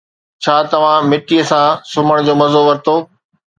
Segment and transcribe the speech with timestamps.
[0.45, 2.95] ڇا توهان مٽي سان سمهڻ جو مزو ورتو؟